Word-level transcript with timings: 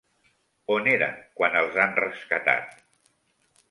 On 0.77 0.89
eren 0.93 1.21
quan 1.41 1.59
els 1.63 1.79
han 1.85 1.97
rescatat? 2.03 2.79